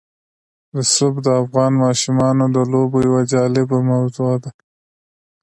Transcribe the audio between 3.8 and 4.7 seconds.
موضوع ده.